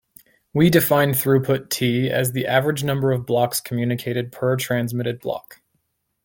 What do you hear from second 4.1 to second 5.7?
per transmitted block.